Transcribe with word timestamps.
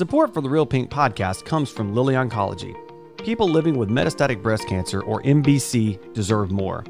Support 0.00 0.32
for 0.32 0.40
the 0.40 0.48
Real 0.48 0.64
Pink 0.64 0.90
podcast 0.90 1.44
comes 1.44 1.68
from 1.68 1.94
Lilly 1.94 2.14
Oncology. 2.14 2.74
People 3.18 3.46
living 3.46 3.76
with 3.76 3.90
metastatic 3.90 4.42
breast 4.42 4.66
cancer, 4.66 5.02
or 5.02 5.20
MBC, 5.24 6.14
deserve 6.14 6.50
more. 6.50 6.86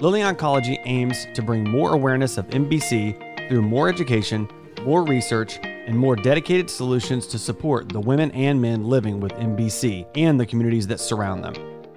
Lilly 0.00 0.20
Oncology 0.20 0.78
aims 0.86 1.26
to 1.34 1.42
bring 1.42 1.68
more 1.68 1.92
awareness 1.92 2.38
of 2.38 2.46
MBC 2.46 3.50
through 3.50 3.60
more 3.60 3.90
education, 3.90 4.48
more 4.86 5.04
research, 5.04 5.58
and 5.62 5.98
more 5.98 6.16
dedicated 6.16 6.70
solutions 6.70 7.26
to 7.26 7.38
support 7.38 7.90
the 7.90 8.00
women 8.00 8.30
and 8.30 8.58
men 8.58 8.84
living 8.84 9.20
with 9.20 9.32
MBC 9.32 10.06
and 10.14 10.40
the 10.40 10.46
communities 10.46 10.86
that 10.86 10.98
surround 10.98 11.44
them. 11.44 11.52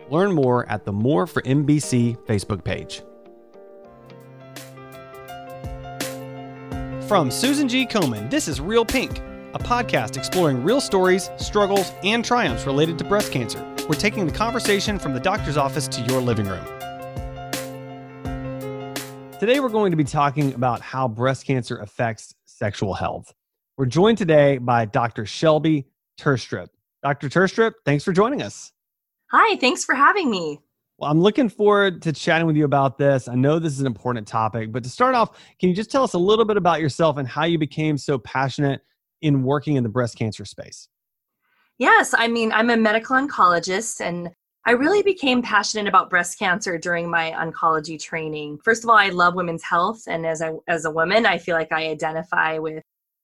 Learn 0.09 0.33
more 0.33 0.67
at 0.69 0.83
the 0.83 0.91
More 0.91 1.25
for 1.25 1.41
MBC 1.43 2.17
Facebook 2.25 2.65
page. 2.65 3.01
From 7.07 7.31
Susan 7.31 7.69
G. 7.69 7.85
Komen, 7.85 8.29
this 8.29 8.49
is 8.49 8.59
Real 8.59 8.83
Pink, 8.83 9.21
a 9.53 9.59
podcast 9.59 10.15
exploring 10.15 10.63
real 10.63 10.79
stories, 10.79 11.31
struggles, 11.37 11.91
and 12.03 12.23
triumphs 12.23 12.65
related 12.65 12.97
to 12.99 13.03
breast 13.03 13.31
cancer. 13.31 13.65
We're 13.87 13.95
taking 13.95 14.27
the 14.27 14.31
conversation 14.31 14.99
from 14.99 15.13
the 15.13 15.19
doctor's 15.19 15.57
office 15.57 15.87
to 15.87 16.01
your 16.01 16.21
living 16.21 16.45
room. 16.45 16.63
Today, 19.39 19.59
we're 19.59 19.69
going 19.69 19.89
to 19.91 19.97
be 19.97 20.03
talking 20.03 20.53
about 20.53 20.81
how 20.81 21.07
breast 21.07 21.47
cancer 21.47 21.77
affects 21.77 22.35
sexual 22.45 22.93
health. 22.93 23.33
We're 23.77 23.87
joined 23.87 24.17
today 24.17 24.57
by 24.59 24.85
Dr. 24.85 25.25
Shelby 25.25 25.87
Terstriep. 26.19 26.67
Dr. 27.01 27.29
Terstriep, 27.29 27.71
thanks 27.85 28.03
for 28.03 28.11
joining 28.11 28.41
us. 28.41 28.71
Hi, 29.31 29.55
thanks 29.57 29.85
for 29.85 29.95
having 29.95 30.29
me. 30.29 30.59
Well, 30.97 31.09
I'm 31.09 31.21
looking 31.21 31.47
forward 31.47 32.01
to 32.01 32.11
chatting 32.11 32.45
with 32.45 32.57
you 32.57 32.65
about 32.65 32.97
this. 32.97 33.29
I 33.29 33.35
know 33.35 33.57
this 33.57 33.71
is 33.71 33.79
an 33.79 33.87
important 33.87 34.27
topic, 34.27 34.73
but 34.73 34.83
to 34.83 34.89
start 34.89 35.15
off, 35.15 35.39
can 35.57 35.69
you 35.69 35.75
just 35.75 35.89
tell 35.89 36.03
us 36.03 36.13
a 36.13 36.19
little 36.19 36.43
bit 36.43 36.57
about 36.57 36.81
yourself 36.81 37.17
and 37.17 37.25
how 37.25 37.45
you 37.45 37.57
became 37.57 37.97
so 37.97 38.17
passionate 38.17 38.81
in 39.21 39.43
working 39.43 39.75
in 39.75 39.83
the 39.83 39.89
breast 39.89 40.17
cancer 40.17 40.45
space? 40.45 40.87
Yes, 41.77 42.13
I 42.17 42.27
mean, 42.27 42.51
I'm 42.51 42.69
a 42.69 42.77
medical 42.77 43.15
oncologist 43.15 44.01
and 44.01 44.29
I 44.65 44.71
really 44.71 45.01
became 45.01 45.41
passionate 45.41 45.87
about 45.87 46.09
breast 46.09 46.37
cancer 46.37 46.77
during 46.77 47.09
my 47.09 47.31
oncology 47.31 47.99
training. 47.99 48.59
First 48.63 48.83
of 48.83 48.89
all, 48.89 48.97
I 48.97 49.09
love 49.09 49.35
women's 49.35 49.63
health 49.63 50.01
and 50.07 50.25
as 50.25 50.41
I 50.41 50.51
as 50.67 50.85
a 50.85 50.91
woman, 50.91 51.25
I 51.25 51.37
feel 51.37 51.55
like 51.55 51.71
I 51.71 51.87
identify 51.87 52.57
with 52.59 52.83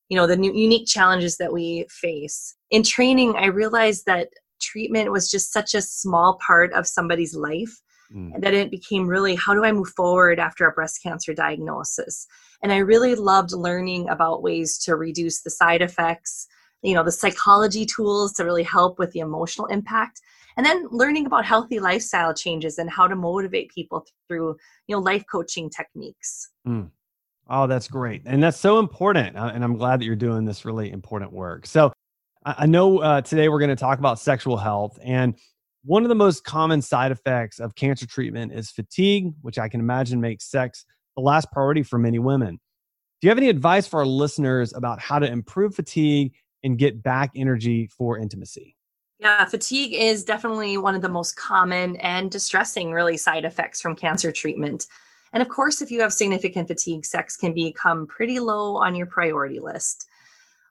you 0.10 0.18
know 0.18 0.28
the 0.28 0.38
unique 0.38 0.88
challenges 0.88 1.38
that 1.38 1.52
we 1.52 1.86
face. 1.90 2.56
In 2.72 2.84
training, 2.84 3.36
I 3.36 3.48
realized 3.48 4.06
that 4.06 4.30
treatment 4.62 5.12
was 5.12 5.30
just 5.30 5.52
such 5.52 5.74
a 5.74 5.82
small 5.82 6.40
part 6.46 6.72
of 6.74 6.88
somebody's 6.88 7.36
life 7.36 7.82
mm. 8.12 8.34
and 8.34 8.42
that 8.42 8.54
it 8.54 8.72
became 8.72 9.06
really 9.06 9.36
how 9.36 9.54
do 9.54 9.66
I 9.66 9.72
move 9.72 9.90
forward 9.90 10.40
after 10.40 10.66
a 10.66 10.72
breast 10.72 11.04
cancer 11.04 11.34
diagnosis? 11.34 12.26
And 12.64 12.72
I 12.72 12.78
really 12.78 13.16
loved 13.16 13.52
learning 13.52 14.10
about 14.10 14.44
ways 14.44 14.78
to 14.80 14.96
reduce 14.96 15.42
the 15.42 15.50
side 15.50 15.82
effects, 15.82 16.48
you 16.82 16.94
know, 16.94 17.04
the 17.04 17.12
psychology 17.12 17.86
tools 17.86 18.34
to 18.34 18.44
really 18.44 18.64
help 18.64 19.00
with 19.00 19.12
the 19.12 19.20
emotional 19.20 19.68
impact. 19.68 20.22
And 20.58 20.66
then 20.66 20.88
learning 20.90 21.26
about 21.26 21.46
healthy 21.46 21.80
lifestyle 21.80 22.34
changes 22.34 22.78
and 22.78 22.90
how 22.90 23.08
to 23.08 23.16
motivate 23.16 23.72
people 23.72 24.06
through, 24.28 24.56
you 24.88 24.96
know, 24.96 25.02
life 25.02 25.24
coaching 25.30 25.70
techniques. 25.70 26.50
Mm. 26.68 26.92
Oh, 27.50 27.68
that's 27.68 27.88
great. 27.88 28.24
And 28.26 28.42
that's 28.42 28.60
so 28.60 28.80
important. 28.80 29.38
Uh, 29.38 29.52
and 29.54 29.64
I'm 29.64 29.78
glad 29.78 30.00
that 30.00 30.06
you're 30.06 30.16
doing 30.16 30.46
this 30.46 30.66
really 30.66 30.92
important 30.92 31.32
work. 31.32 31.66
So, 31.66 31.92
I 32.46 32.68
know 32.68 33.00
uh, 33.00 33.22
today 33.22 33.50
we're 33.50 33.60
going 33.60 33.70
to 33.70 33.76
talk 33.76 33.98
about 33.98 34.20
sexual 34.20 34.56
health. 34.56 35.00
And 35.04 35.36
one 35.84 36.04
of 36.04 36.10
the 36.10 36.16
most 36.16 36.44
common 36.44 36.80
side 36.80 37.12
effects 37.12 37.60
of 37.60 37.74
cancer 37.74 38.06
treatment 38.06 38.54
is 38.54 38.70
fatigue, 38.70 39.34
which 39.42 39.58
I 39.58 39.68
can 39.68 39.80
imagine 39.80 40.22
makes 40.22 40.50
sex 40.50 40.86
the 41.16 41.22
last 41.22 41.52
priority 41.52 41.84
for 41.84 41.98
many 41.98 42.20
women. 42.20 42.60
Do 43.22 43.28
you 43.28 43.30
have 43.30 43.38
any 43.38 43.50
advice 43.50 43.88
for 43.88 44.00
our 44.00 44.06
listeners 44.06 44.74
about 44.74 45.00
how 45.00 45.20
to 45.20 45.26
improve 45.26 45.76
fatigue 45.76 46.34
and 46.64 46.78
get 46.78 47.02
back 47.02 47.32
energy 47.36 47.88
for 47.88 48.18
intimacy? 48.18 48.76
Yeah, 49.20 49.46
fatigue 49.46 49.94
is 49.94 50.26
definitely 50.26 50.78
one 50.78 50.96
of 50.96 51.02
the 51.02 51.10
most 51.10 51.38
common 51.38 51.96
and 51.98 52.30
distressing, 52.30 52.92
really, 52.92 53.16
side 53.16 53.46
effects 53.46 53.82
from 53.82 53.96
cancer 53.96 54.32
treatment. 54.32 54.88
And 55.32 55.42
of 55.42 55.48
course, 55.48 55.82
if 55.82 55.90
you 55.90 56.02
have 56.02 56.14
significant 56.14 56.68
fatigue, 56.68 57.06
sex 57.06 57.38
can 57.38 57.54
become 57.54 58.08
pretty 58.08 58.40
low 58.40 58.76
on 58.78 58.96
your 58.96 59.08
priority 59.08 59.60
list. 59.60 60.06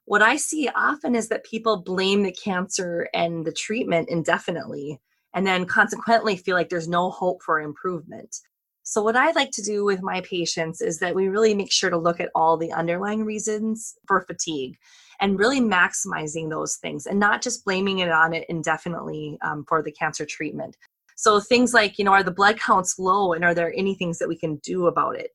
What 0.04 0.20
I 0.20 0.36
see 0.36 0.69
often 0.74 1.14
is 1.14 1.28
that 1.28 1.44
people 1.44 1.78
blame 1.78 2.22
the 2.22 2.32
cancer 2.32 3.08
and 3.14 3.46
the 3.46 3.52
treatment 3.52 4.10
indefinitely, 4.10 5.00
and 5.32 5.46
then 5.46 5.64
consequently 5.64 6.36
feel 6.36 6.54
like 6.54 6.69
there's 6.69 6.88
no 6.88 7.10
hope 7.10 7.42
for 7.42 7.60
improvement. 7.60 8.36
So, 8.84 9.02
what 9.02 9.16
I 9.16 9.32
like 9.32 9.50
to 9.52 9.62
do 9.62 9.84
with 9.84 10.02
my 10.02 10.20
patients 10.20 10.80
is 10.80 10.98
that 10.98 11.14
we 11.14 11.28
really 11.28 11.54
make 11.54 11.72
sure 11.72 11.90
to 11.90 11.96
look 11.96 12.20
at 12.20 12.30
all 12.34 12.56
the 12.56 12.72
underlying 12.72 13.24
reasons 13.24 13.96
for 14.06 14.20
fatigue 14.22 14.76
and 15.20 15.38
really 15.38 15.60
maximizing 15.60 16.50
those 16.50 16.76
things 16.76 17.06
and 17.06 17.18
not 17.18 17.42
just 17.42 17.64
blaming 17.64 17.98
it 17.98 18.10
on 18.10 18.32
it 18.32 18.44
indefinitely 18.48 19.38
um, 19.42 19.64
for 19.68 19.82
the 19.82 19.92
cancer 19.92 20.26
treatment. 20.26 20.76
So, 21.16 21.40
things 21.40 21.74
like, 21.74 21.98
you 21.98 22.04
know, 22.04 22.12
are 22.12 22.22
the 22.22 22.30
blood 22.30 22.58
counts 22.60 22.98
low 22.98 23.32
and 23.32 23.44
are 23.44 23.54
there 23.54 23.72
any 23.76 23.94
things 23.94 24.18
that 24.18 24.28
we 24.28 24.36
can 24.36 24.56
do 24.56 24.86
about 24.86 25.18
it? 25.18 25.30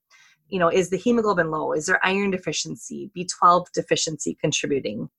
you 0.49 0.59
know, 0.59 0.67
is 0.67 0.89
the 0.89 0.97
hemoglobin 0.97 1.51
low? 1.51 1.73
Is 1.73 1.85
there 1.85 2.05
iron 2.05 2.31
deficiency, 2.31 3.11
B12 3.16 3.71
deficiency 3.73 4.35
contributing? 4.41 5.09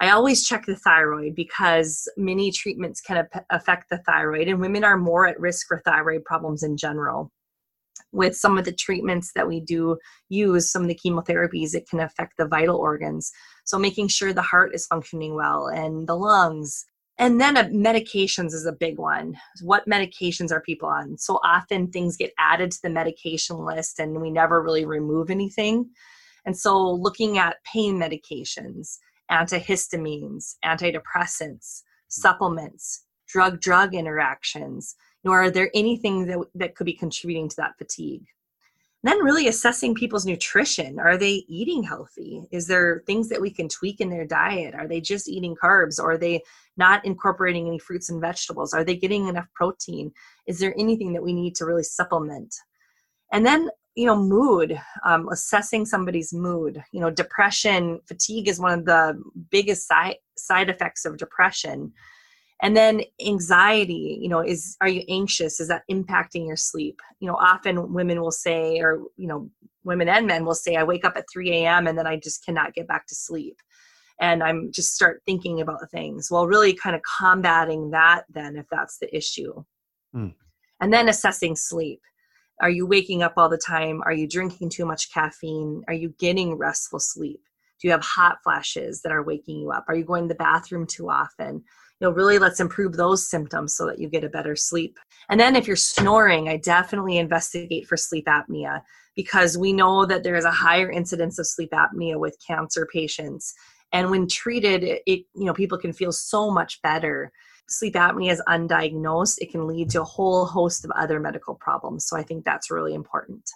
I 0.00 0.10
always 0.10 0.46
check 0.46 0.66
the 0.66 0.76
thyroid 0.76 1.34
because 1.34 2.08
many 2.16 2.52
treatments 2.52 3.00
can 3.00 3.26
affect 3.50 3.90
the 3.90 3.98
thyroid, 3.98 4.46
and 4.46 4.60
women 4.60 4.84
are 4.84 4.96
more 4.96 5.26
at 5.26 5.40
risk 5.40 5.66
for 5.66 5.80
thyroid 5.80 6.24
problems 6.24 6.62
in 6.62 6.76
general. 6.76 7.32
With 8.12 8.36
some 8.36 8.58
of 8.58 8.64
the 8.64 8.72
treatments 8.72 9.32
that 9.34 9.48
we 9.48 9.60
do 9.60 9.98
use, 10.28 10.70
some 10.70 10.82
of 10.82 10.88
the 10.88 10.98
chemotherapies, 11.04 11.74
it 11.74 11.88
can 11.88 12.00
affect 12.00 12.34
the 12.38 12.46
vital 12.46 12.76
organs. 12.76 13.30
So, 13.64 13.78
making 13.78 14.08
sure 14.08 14.32
the 14.32 14.42
heart 14.42 14.74
is 14.74 14.86
functioning 14.86 15.34
well 15.34 15.68
and 15.68 16.06
the 16.06 16.16
lungs 16.16 16.84
and 17.18 17.40
then 17.40 17.56
uh, 17.56 17.64
medications 17.64 18.54
is 18.54 18.64
a 18.64 18.72
big 18.72 18.98
one. 18.98 19.36
What 19.62 19.88
medications 19.88 20.52
are 20.52 20.60
people 20.60 20.88
on? 20.88 21.18
So 21.18 21.40
often 21.44 21.90
things 21.90 22.16
get 22.16 22.32
added 22.38 22.70
to 22.70 22.78
the 22.82 22.90
medication 22.90 23.58
list 23.58 23.98
and 23.98 24.20
we 24.20 24.30
never 24.30 24.62
really 24.62 24.84
remove 24.84 25.28
anything. 25.28 25.90
And 26.46 26.56
so 26.56 26.80
looking 26.80 27.36
at 27.36 27.56
pain 27.64 27.98
medications, 27.98 28.98
antihistamines, 29.30 30.54
antidepressants, 30.64 31.82
supplements, 32.06 33.04
drug 33.26 33.60
drug 33.60 33.94
interactions, 33.94 34.94
know, 35.24 35.32
are 35.32 35.50
there 35.50 35.70
anything 35.74 36.26
that, 36.26 36.38
that 36.54 36.74
could 36.74 36.86
be 36.86 36.92
contributing 36.92 37.48
to 37.48 37.56
that 37.56 37.76
fatigue? 37.78 38.26
then 39.04 39.22
really 39.22 39.46
assessing 39.46 39.94
people's 39.94 40.26
nutrition. 40.26 40.98
Are 40.98 41.16
they 41.16 41.44
eating 41.48 41.82
healthy? 41.82 42.46
Is 42.50 42.66
there 42.66 43.02
things 43.06 43.28
that 43.28 43.40
we 43.40 43.50
can 43.50 43.68
tweak 43.68 44.00
in 44.00 44.10
their 44.10 44.26
diet? 44.26 44.74
Are 44.74 44.88
they 44.88 45.00
just 45.00 45.28
eating 45.28 45.54
carbs? 45.54 46.02
Are 46.02 46.18
they 46.18 46.42
not 46.76 47.04
incorporating 47.04 47.68
any 47.68 47.78
fruits 47.78 48.10
and 48.10 48.20
vegetables? 48.20 48.74
Are 48.74 48.84
they 48.84 48.96
getting 48.96 49.28
enough 49.28 49.46
protein? 49.54 50.12
Is 50.46 50.58
there 50.58 50.74
anything 50.76 51.12
that 51.12 51.22
we 51.22 51.32
need 51.32 51.54
to 51.56 51.64
really 51.64 51.84
supplement? 51.84 52.54
And 53.32 53.46
then 53.46 53.70
you 53.94 54.06
know 54.06 54.16
mood 54.16 54.80
um, 55.04 55.28
assessing 55.28 55.84
somebody's 55.84 56.32
mood. 56.32 56.82
You 56.92 57.00
know 57.00 57.10
depression 57.10 58.00
fatigue 58.06 58.48
is 58.48 58.60
one 58.60 58.78
of 58.78 58.84
the 58.84 59.20
biggest 59.50 59.88
side 59.88 60.16
side 60.36 60.70
effects 60.70 61.04
of 61.04 61.16
depression 61.16 61.92
and 62.62 62.76
then 62.76 63.02
anxiety 63.24 64.18
you 64.20 64.28
know 64.28 64.40
is 64.40 64.76
are 64.80 64.88
you 64.88 65.02
anxious? 65.08 65.60
Is 65.60 65.68
that 65.68 65.82
impacting 65.90 66.46
your 66.46 66.56
sleep? 66.56 67.00
You 67.20 67.28
know 67.28 67.36
often 67.36 67.92
women 67.92 68.20
will 68.20 68.32
say 68.32 68.78
or 68.80 69.00
you 69.16 69.28
know 69.28 69.50
women 69.84 70.08
and 70.08 70.26
men 70.26 70.44
will 70.44 70.54
say 70.54 70.76
i 70.76 70.82
wake 70.82 71.04
up 71.04 71.16
at 71.16 71.24
3 71.32 71.50
a.m 71.50 71.86
and 71.86 71.96
then 71.96 72.06
i 72.06 72.16
just 72.16 72.44
cannot 72.44 72.74
get 72.74 72.88
back 72.88 73.06
to 73.08 73.14
sleep. 73.14 73.58
And 74.20 74.42
i'm 74.42 74.72
just 74.72 74.94
start 74.94 75.22
thinking 75.24 75.60
about 75.60 75.90
things. 75.90 76.30
Well 76.30 76.46
really 76.46 76.74
kind 76.74 76.96
of 76.96 77.02
combating 77.02 77.90
that 77.90 78.24
then 78.28 78.56
if 78.56 78.66
that's 78.70 78.98
the 78.98 79.14
issue. 79.16 79.64
Mm. 80.14 80.34
and 80.80 80.92
then 80.92 81.08
assessing 81.08 81.54
sleep. 81.54 82.00
Are 82.60 82.70
you 82.70 82.86
waking 82.86 83.22
up 83.22 83.34
all 83.36 83.48
the 83.48 83.58
time? 83.58 84.02
Are 84.04 84.12
you 84.12 84.26
drinking 84.26 84.70
too 84.70 84.84
much 84.84 85.12
caffeine? 85.12 85.84
Are 85.86 85.94
you 85.94 86.14
getting 86.18 86.56
restful 86.56 86.98
sleep? 86.98 87.40
Do 87.80 87.86
you 87.86 87.92
have 87.92 88.02
hot 88.02 88.38
flashes 88.42 89.02
that 89.02 89.12
are 89.12 89.22
waking 89.22 89.60
you 89.60 89.70
up? 89.70 89.84
Are 89.86 89.94
you 89.94 90.04
going 90.04 90.24
to 90.24 90.28
the 90.28 90.34
bathroom 90.34 90.86
too 90.86 91.08
often 91.08 91.62
you 92.00 92.06
know 92.06 92.14
really 92.14 92.38
let's 92.38 92.60
improve 92.60 92.96
those 92.96 93.28
symptoms 93.28 93.74
so 93.74 93.86
that 93.86 93.98
you 93.98 94.08
get 94.08 94.24
a 94.24 94.28
better 94.28 94.54
sleep. 94.54 94.98
And 95.28 95.38
then 95.38 95.56
if 95.56 95.66
you're 95.66 95.76
snoring 95.76 96.48
i 96.48 96.56
definitely 96.56 97.18
investigate 97.18 97.86
for 97.86 97.96
sleep 97.96 98.26
apnea 98.26 98.82
because 99.16 99.58
we 99.58 99.72
know 99.72 100.06
that 100.06 100.22
there 100.22 100.36
is 100.36 100.44
a 100.44 100.50
higher 100.50 100.90
incidence 100.90 101.38
of 101.38 101.46
sleep 101.46 101.70
apnea 101.72 102.18
with 102.18 102.36
cancer 102.46 102.86
patients. 102.92 103.54
And 103.92 104.10
when 104.10 104.28
treated 104.28 104.84
it 104.84 105.02
you 105.06 105.44
know 105.46 105.54
people 105.54 105.78
can 105.78 105.92
feel 105.92 106.12
so 106.12 106.50
much 106.50 106.80
better. 106.82 107.32
Sleep 107.70 107.94
apnea 107.94 108.32
is 108.32 108.42
undiagnosed. 108.48 109.38
It 109.38 109.50
can 109.50 109.66
lead 109.66 109.90
to 109.90 110.02
a 110.02 110.04
whole 110.04 110.46
host 110.46 110.84
of 110.84 110.90
other 110.92 111.20
medical 111.20 111.54
problems. 111.54 112.06
So 112.06 112.16
i 112.16 112.22
think 112.22 112.44
that's 112.44 112.70
really 112.70 112.94
important. 112.94 113.50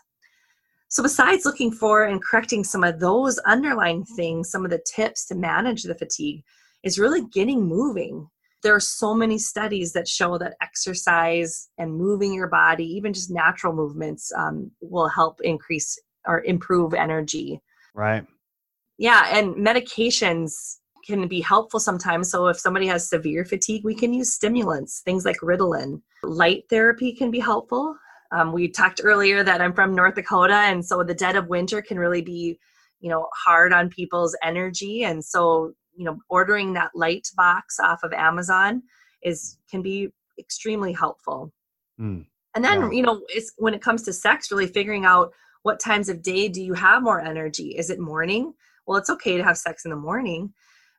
So 0.89 1.03
besides 1.03 1.47
looking 1.47 1.73
for 1.73 2.05
and 2.05 2.23
correcting 2.23 2.65
some 2.65 2.85
of 2.85 3.01
those 3.01 3.39
underlying 3.47 4.05
things 4.05 4.51
some 4.51 4.65
of 4.65 4.71
the 4.71 4.85
tips 4.85 5.27
to 5.27 5.35
manage 5.35 5.85
the 5.85 5.95
fatigue 5.95 6.43
is 6.83 6.99
really 6.99 7.25
getting 7.33 7.67
moving. 7.67 8.29
There 8.63 8.75
are 8.75 8.81
so 8.81 9.15
many 9.15 9.39
studies 9.39 9.93
that 9.93 10.07
show 10.09 10.39
that 10.39 10.55
exercise 10.61 11.69
and 11.79 11.95
moving 11.95 12.33
your 12.33 12.49
body, 12.49 12.85
even 12.85 13.13
just 13.13 13.31
natural 13.31 13.73
movements, 13.73 14.33
um, 14.37 14.71
will 14.81 15.09
help 15.09 15.41
increase 15.43 15.99
or 16.27 16.45
improve 16.45 16.95
energy. 16.95 17.61
Right. 17.95 18.25
Yeah, 18.99 19.27
and 19.37 19.55
medications 19.57 20.77
can 21.05 21.27
be 21.27 21.41
helpful 21.41 21.81
sometimes. 21.81 22.31
So 22.31 22.47
if 22.47 22.59
somebody 22.59 22.87
has 22.87 23.09
severe 23.09 23.45
fatigue, 23.45 23.85
we 23.85 23.95
can 23.95 24.15
use 24.15 24.33
stimulants, 24.33 25.01
things 25.01 25.25
like 25.25 25.39
Ritalin. 25.39 26.01
Light 26.23 26.65
therapy 26.71 27.13
can 27.13 27.31
be 27.31 27.41
helpful. 27.41 27.97
Um, 28.31 28.53
we 28.53 28.69
talked 28.69 29.01
earlier 29.03 29.43
that 29.43 29.61
I'm 29.61 29.75
from 29.75 29.95
North 29.95 30.15
Dakota, 30.15 30.55
and 30.55 30.85
so 30.85 31.03
the 31.03 31.15
dead 31.15 31.37
of 31.37 31.49
winter 31.49 31.83
can 31.83 31.99
really 31.99 32.23
be, 32.23 32.59
you 33.01 33.11
know, 33.11 33.29
hard 33.45 33.73
on 33.73 33.91
people's 33.91 34.37
energy. 34.43 35.05
And 35.05 35.23
so, 35.23 35.73
you 35.95 36.05
know, 36.05 36.19
ordering 36.29 36.73
that 36.75 36.91
light 36.95 37.29
box 37.37 37.79
off 37.81 38.03
of 38.03 38.13
Amazon 38.13 38.83
is 39.23 39.59
can 39.71 39.83
be 39.83 40.09
extremely 40.39 40.93
helpful. 40.93 41.53
Mm. 42.01 42.27
And 42.55 42.65
then, 42.65 42.81
yeah. 42.83 42.91
you 42.91 43.03
know, 43.03 43.23
it's 43.29 43.53
when 43.57 43.75
it 43.75 43.83
comes 43.83 44.03
to 44.03 44.13
sex, 44.13 44.51
really 44.51 44.67
figuring 44.67 45.05
out 45.05 45.33
what 45.63 45.81
times 45.81 46.09
of 46.09 46.23
day 46.23 46.49
do 46.49 46.63
you 46.63 46.75
have 46.75 47.03
more 47.03 47.21
energy? 47.21 47.71
Is 47.71 47.89
it 47.89 47.99
morning? 47.99 48.53
Well, 48.87 48.99
it's 48.99 49.11
okay 49.11 49.37
to 49.37 49.45
have 49.45 49.57
sex 49.57 49.85
in 49.85 49.91
the 49.91 49.97
morning. 49.97 50.53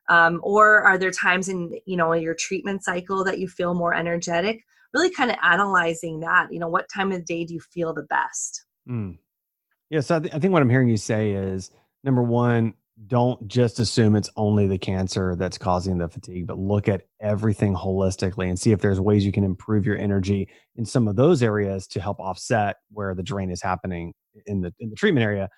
Um, 0.08 0.40
or 0.42 0.82
are 0.82 0.98
there 0.98 1.10
times 1.10 1.48
in 1.48 1.78
you 1.86 1.96
know 1.96 2.12
your 2.12 2.34
treatment 2.34 2.84
cycle 2.84 3.24
that 3.24 3.38
you 3.38 3.48
feel 3.48 3.74
more 3.74 3.94
energetic? 3.94 4.64
Really, 4.92 5.10
kind 5.10 5.30
of 5.30 5.36
analyzing 5.42 6.20
that. 6.20 6.52
You 6.52 6.60
know, 6.60 6.68
what 6.68 6.88
time 6.94 7.12
of 7.12 7.24
day 7.24 7.44
do 7.44 7.54
you 7.54 7.60
feel 7.60 7.94
the 7.94 8.02
best? 8.02 8.64
Mm. 8.88 9.18
Yeah, 9.90 10.00
so 10.00 10.16
I, 10.16 10.18
th- 10.20 10.34
I 10.34 10.38
think 10.38 10.52
what 10.52 10.62
I'm 10.62 10.70
hearing 10.70 10.88
you 10.88 10.96
say 10.96 11.32
is 11.32 11.70
number 12.02 12.22
one, 12.22 12.74
don't 13.06 13.46
just 13.48 13.80
assume 13.80 14.14
it's 14.14 14.30
only 14.36 14.66
the 14.66 14.78
cancer 14.78 15.34
that's 15.34 15.58
causing 15.58 15.98
the 15.98 16.08
fatigue, 16.08 16.46
but 16.46 16.58
look 16.58 16.88
at 16.88 17.02
everything 17.20 17.74
holistically 17.74 18.48
and 18.48 18.58
see 18.58 18.72
if 18.72 18.80
there's 18.80 19.00
ways 19.00 19.26
you 19.26 19.32
can 19.32 19.44
improve 19.44 19.84
your 19.84 19.98
energy 19.98 20.48
in 20.76 20.84
some 20.84 21.08
of 21.08 21.16
those 21.16 21.42
areas 21.42 21.86
to 21.88 22.00
help 22.00 22.20
offset 22.20 22.76
where 22.90 23.14
the 23.14 23.22
drain 23.22 23.50
is 23.50 23.60
happening 23.60 24.14
in 24.46 24.60
the 24.60 24.72
in 24.78 24.90
the 24.90 24.96
treatment 24.96 25.24
area. 25.24 25.48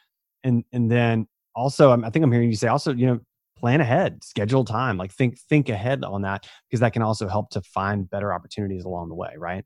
And 0.45 0.65
and 0.73 0.91
then 0.91 1.27
also, 1.55 1.91
I 1.93 2.11
think 2.11 2.25
I'm 2.25 2.33
hearing 2.33 2.49
you 2.49 2.57
say 2.57 2.69
also, 2.69 2.95
you 2.95 3.07
know, 3.07 3.21
plan 3.59 3.81
ahead, 3.81 4.25
schedule 4.25 4.65
time, 4.65 4.97
like 4.97 5.13
think 5.13 5.39
think 5.39 5.69
ahead 5.69 6.05
on 6.05 6.23
that 6.23 6.47
because 6.69 6.81
that 6.81 6.95
can 6.95 7.03
also 7.03 7.29
help 7.29 7.51
to 7.51 7.61
find 7.61 8.09
better 8.09 8.33
opportunities 8.33 8.85
along 8.85 9.09
the 9.09 9.15
way, 9.15 9.35
right? 9.37 9.65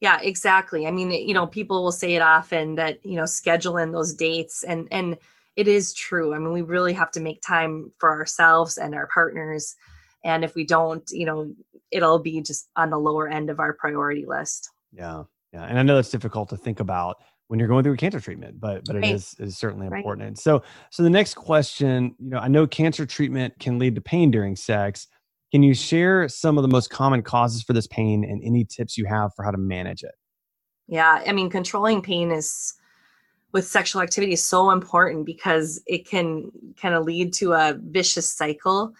Yeah, 0.00 0.20
exactly. 0.20 0.86
I 0.86 0.90
mean, 0.90 1.10
you 1.10 1.32
know, 1.32 1.46
people 1.46 1.82
will 1.82 1.92
say 1.92 2.14
it 2.14 2.22
often 2.22 2.76
that 2.76 3.04
you 3.04 3.16
know 3.16 3.26
schedule 3.26 3.76
in 3.76 3.90
those 3.90 4.14
dates 4.14 4.62
and 4.62 4.86
and 4.92 5.16
it 5.56 5.68
is 5.68 5.94
true. 5.94 6.34
I 6.34 6.38
mean, 6.38 6.52
we 6.52 6.62
really 6.62 6.92
have 6.92 7.10
to 7.12 7.20
make 7.20 7.40
time 7.42 7.92
for 7.98 8.10
ourselves 8.10 8.76
and 8.78 8.94
our 8.94 9.08
partners. 9.12 9.74
And 10.24 10.44
if 10.44 10.54
we 10.54 10.64
don't, 10.64 11.08
you 11.10 11.24
know, 11.24 11.52
it'll 11.90 12.18
be 12.18 12.40
just 12.42 12.68
on 12.76 12.90
the 12.90 12.98
lower 12.98 13.28
end 13.28 13.48
of 13.48 13.58
our 13.58 13.72
priority 13.72 14.26
list. 14.26 14.70
Yeah. 14.92 15.24
Yeah. 15.52 15.64
And 15.64 15.78
I 15.78 15.82
know 15.82 15.94
that's 15.94 16.10
difficult 16.10 16.50
to 16.50 16.56
think 16.56 16.80
about 16.80 17.16
when 17.48 17.58
you're 17.58 17.68
going 17.68 17.84
through 17.84 17.94
a 17.94 17.96
cancer 17.96 18.20
treatment, 18.20 18.60
but 18.60 18.84
but 18.84 18.96
it 18.96 19.00
right. 19.00 19.14
is 19.14 19.34
is 19.38 19.56
certainly 19.56 19.86
important. 19.86 20.20
Right. 20.20 20.28
And 20.28 20.38
so 20.38 20.62
so 20.90 21.02
the 21.02 21.10
next 21.10 21.34
question, 21.34 22.14
you 22.18 22.30
know, 22.30 22.38
I 22.38 22.48
know 22.48 22.66
cancer 22.66 23.06
treatment 23.06 23.54
can 23.58 23.78
lead 23.78 23.94
to 23.94 24.00
pain 24.00 24.30
during 24.30 24.56
sex. 24.56 25.06
Can 25.52 25.62
you 25.62 25.74
share 25.74 26.28
some 26.28 26.58
of 26.58 26.62
the 26.62 26.68
most 26.68 26.90
common 26.90 27.22
causes 27.22 27.62
for 27.62 27.72
this 27.72 27.86
pain 27.86 28.24
and 28.24 28.42
any 28.44 28.64
tips 28.64 28.98
you 28.98 29.06
have 29.06 29.30
for 29.36 29.44
how 29.44 29.52
to 29.52 29.58
manage 29.58 30.02
it? 30.02 30.14
Yeah, 30.88 31.22
I 31.26 31.32
mean, 31.32 31.50
controlling 31.50 32.02
pain 32.02 32.30
is 32.30 32.74
with 33.52 33.66
sexual 33.66 34.02
activity 34.02 34.32
is 34.32 34.44
so 34.44 34.70
important 34.70 35.24
because 35.24 35.82
it 35.86 36.08
can 36.08 36.50
kind 36.80 36.94
of 36.94 37.04
lead 37.04 37.32
to 37.34 37.52
a 37.52 37.78
vicious 37.80 38.28
cycle. 38.28 38.92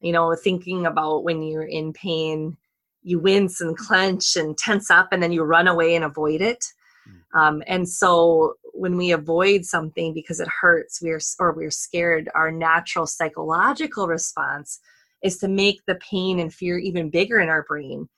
You 0.00 0.12
know, 0.12 0.34
thinking 0.34 0.86
about 0.86 1.24
when 1.24 1.42
you're 1.42 1.62
in 1.62 1.92
pain, 1.92 2.56
you 3.02 3.18
wince 3.18 3.60
and 3.60 3.76
clench 3.76 4.36
and 4.36 4.56
tense 4.56 4.90
up, 4.90 5.08
and 5.12 5.22
then 5.22 5.32
you 5.32 5.42
run 5.42 5.68
away 5.68 5.94
and 5.94 6.04
avoid 6.04 6.40
it. 6.40 6.64
Hmm. 7.04 7.38
Um, 7.38 7.62
and 7.66 7.88
so 7.88 8.54
when 8.72 8.96
we 8.96 9.12
avoid 9.12 9.64
something 9.64 10.12
because 10.12 10.40
it 10.40 10.48
hurts, 10.48 11.00
we're 11.00 11.20
or 11.38 11.52
we're 11.52 11.70
scared, 11.70 12.28
our 12.34 12.50
natural 12.50 13.06
psychological 13.06 14.08
response 14.08 14.80
is 15.22 15.38
to 15.38 15.48
make 15.48 15.80
the 15.86 15.94
pain 15.96 16.38
and 16.38 16.52
fear 16.52 16.78
even 16.78 17.08
bigger 17.08 17.40
in 17.40 17.48
our 17.48 17.62
brain. 17.62 18.08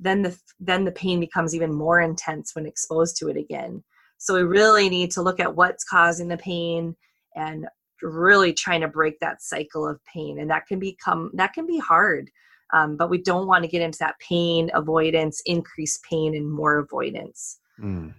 Then 0.00 0.22
the 0.22 0.36
then 0.58 0.84
the 0.84 0.92
pain 0.92 1.20
becomes 1.20 1.54
even 1.54 1.72
more 1.72 2.00
intense 2.00 2.54
when 2.54 2.66
exposed 2.66 3.16
to 3.18 3.28
it 3.28 3.36
again. 3.36 3.84
So 4.24 4.32
we 4.32 4.42
really 4.42 4.88
need 4.88 5.10
to 5.10 5.22
look 5.22 5.38
at 5.38 5.54
what's 5.54 5.84
causing 5.84 6.28
the 6.28 6.38
pain 6.38 6.96
and 7.36 7.66
really 8.00 8.54
trying 8.54 8.80
to 8.80 8.88
break 8.88 9.20
that 9.20 9.42
cycle 9.42 9.86
of 9.86 10.00
pain. 10.06 10.38
And 10.38 10.48
that 10.48 10.66
can 10.66 10.78
become 10.78 11.30
that 11.34 11.52
can 11.52 11.66
be 11.66 11.78
hard. 11.78 12.30
Um, 12.72 12.96
but 12.96 13.10
we 13.10 13.20
don't 13.20 13.46
want 13.46 13.64
to 13.64 13.70
get 13.70 13.82
into 13.82 13.98
that 13.98 14.18
pain 14.20 14.70
avoidance, 14.72 15.42
increased 15.44 16.02
pain, 16.08 16.34
and 16.34 16.50
more 16.50 16.78
avoidance. 16.78 17.58
Mm. 17.78 18.14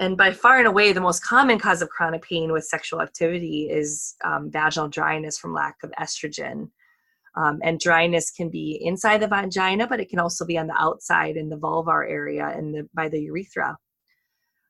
And 0.00 0.16
by 0.16 0.32
far 0.32 0.58
and 0.58 0.66
away, 0.66 0.92
the 0.92 1.00
most 1.00 1.24
common 1.24 1.60
cause 1.60 1.82
of 1.82 1.88
chronic 1.88 2.22
pain 2.22 2.50
with 2.50 2.64
sexual 2.64 3.00
activity 3.00 3.70
is 3.70 4.16
um, 4.24 4.50
vaginal 4.50 4.88
dryness 4.88 5.38
from 5.38 5.54
lack 5.54 5.76
of 5.84 5.92
estrogen. 6.00 6.68
Um, 7.36 7.60
and 7.62 7.78
dryness 7.78 8.32
can 8.32 8.50
be 8.50 8.80
inside 8.82 9.18
the 9.18 9.28
vagina, 9.28 9.86
but 9.86 10.00
it 10.00 10.08
can 10.08 10.18
also 10.18 10.44
be 10.44 10.58
on 10.58 10.66
the 10.66 10.76
outside 10.76 11.36
in 11.36 11.48
the 11.48 11.56
vulvar 11.56 12.10
area 12.10 12.48
and 12.48 12.74
the, 12.74 12.88
by 12.92 13.08
the 13.08 13.20
urethra. 13.20 13.78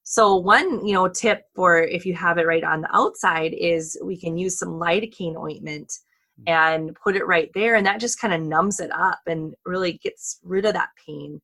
So 0.04 0.36
one, 0.36 0.86
you 0.86 0.92
know, 0.92 1.08
tip 1.08 1.46
for 1.54 1.82
if 1.82 2.04
you 2.04 2.14
have 2.14 2.36
it 2.36 2.46
right 2.46 2.62
on 2.62 2.82
the 2.82 2.94
outside 2.94 3.54
is 3.54 3.98
we 4.04 4.18
can 4.18 4.36
use 4.36 4.58
some 4.58 4.78
lidocaine 4.78 5.36
ointment 5.36 5.92
mm. 6.40 6.52
and 6.52 6.94
put 6.94 7.16
it 7.16 7.26
right 7.26 7.50
there 7.54 7.74
and 7.74 7.86
that 7.86 8.00
just 8.00 8.20
kind 8.20 8.34
of 8.34 8.42
numbs 8.42 8.80
it 8.80 8.90
up 8.92 9.20
and 9.26 9.54
really 9.64 9.94
gets 9.94 10.40
rid 10.42 10.66
of 10.66 10.74
that 10.74 10.90
pain. 11.06 11.40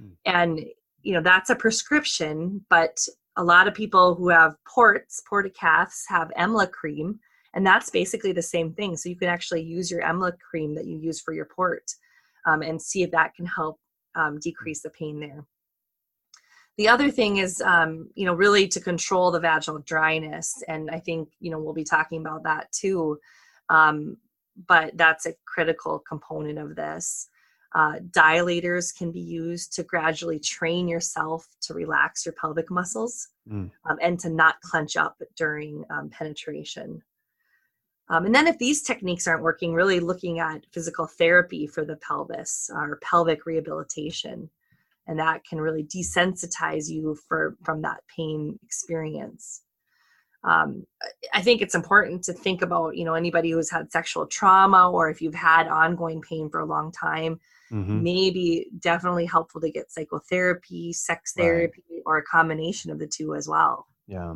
Mm. 0.00 0.12
And 0.24 0.64
you 1.02 1.12
know, 1.12 1.20
that's 1.20 1.50
a 1.50 1.56
prescription, 1.56 2.64
but 2.70 3.04
a 3.36 3.44
lot 3.44 3.66
of 3.66 3.74
people 3.74 4.14
who 4.14 4.28
have 4.28 4.54
ports, 4.64 5.20
portacaths 5.30 6.02
have 6.08 6.30
EMLA 6.38 6.70
cream 6.70 7.18
and 7.54 7.66
that's 7.66 7.90
basically 7.90 8.32
the 8.32 8.42
same 8.42 8.72
thing. 8.72 8.96
So 8.96 9.08
you 9.08 9.16
can 9.16 9.28
actually 9.28 9.62
use 9.62 9.90
your 9.90 10.02
EMLA 10.02 10.38
cream 10.38 10.74
that 10.76 10.86
you 10.86 10.98
use 10.98 11.20
for 11.20 11.34
your 11.34 11.46
port 11.46 11.90
um, 12.46 12.62
and 12.62 12.80
see 12.80 13.02
if 13.02 13.10
that 13.10 13.34
can 13.34 13.46
help 13.46 13.80
um, 14.14 14.38
decrease 14.38 14.82
the 14.82 14.90
pain 14.90 15.18
there. 15.18 15.44
The 16.76 16.88
other 16.88 17.10
thing 17.10 17.36
is, 17.36 17.60
um, 17.60 18.10
you 18.14 18.26
know, 18.26 18.34
really 18.34 18.66
to 18.68 18.80
control 18.80 19.30
the 19.30 19.40
vaginal 19.40 19.78
dryness. 19.80 20.62
And 20.66 20.90
I 20.90 20.98
think, 20.98 21.28
you 21.40 21.50
know, 21.50 21.58
we'll 21.58 21.74
be 21.74 21.84
talking 21.84 22.20
about 22.20 22.42
that 22.44 22.72
too. 22.72 23.18
Um, 23.68 24.16
but 24.66 24.96
that's 24.96 25.26
a 25.26 25.34
critical 25.44 25.98
component 26.00 26.58
of 26.58 26.74
this. 26.74 27.28
Uh, 27.74 27.98
dilators 28.10 28.96
can 28.96 29.10
be 29.10 29.20
used 29.20 29.72
to 29.74 29.82
gradually 29.82 30.38
train 30.38 30.86
yourself 30.86 31.48
to 31.60 31.74
relax 31.74 32.24
your 32.24 32.32
pelvic 32.32 32.70
muscles 32.70 33.28
mm. 33.50 33.68
um, 33.84 33.98
and 34.00 34.18
to 34.20 34.28
not 34.28 34.60
clench 34.60 34.96
up 34.96 35.20
during 35.36 35.84
um, 35.90 36.08
penetration. 36.08 37.02
Um, 38.08 38.26
and 38.26 38.34
then, 38.34 38.46
if 38.46 38.58
these 38.58 38.82
techniques 38.82 39.26
aren't 39.26 39.42
working, 39.42 39.72
really 39.72 39.98
looking 39.98 40.38
at 40.38 40.66
physical 40.70 41.06
therapy 41.06 41.66
for 41.66 41.84
the 41.84 41.96
pelvis 41.96 42.70
or 42.72 43.00
pelvic 43.02 43.46
rehabilitation 43.46 44.50
and 45.06 45.18
that 45.18 45.44
can 45.44 45.60
really 45.60 45.84
desensitize 45.84 46.88
you 46.88 47.16
for 47.28 47.56
from 47.62 47.82
that 47.82 48.00
pain 48.14 48.58
experience 48.62 49.62
um, 50.44 50.84
i 51.32 51.40
think 51.42 51.62
it's 51.62 51.74
important 51.74 52.22
to 52.22 52.32
think 52.32 52.62
about 52.62 52.96
you 52.96 53.04
know 53.04 53.14
anybody 53.14 53.50
who's 53.50 53.70
had 53.70 53.90
sexual 53.90 54.26
trauma 54.26 54.90
or 54.90 55.08
if 55.10 55.20
you've 55.20 55.34
had 55.34 55.68
ongoing 55.68 56.20
pain 56.20 56.48
for 56.48 56.60
a 56.60 56.66
long 56.66 56.92
time 56.92 57.38
mm-hmm. 57.72 58.02
maybe 58.02 58.66
definitely 58.78 59.26
helpful 59.26 59.60
to 59.60 59.70
get 59.70 59.90
psychotherapy 59.90 60.92
sex 60.92 61.32
therapy 61.34 61.82
right. 61.90 62.02
or 62.06 62.18
a 62.18 62.24
combination 62.24 62.90
of 62.90 62.98
the 62.98 63.06
two 63.06 63.34
as 63.34 63.48
well 63.48 63.86
yeah 64.06 64.34